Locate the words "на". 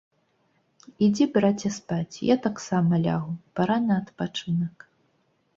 3.87-3.93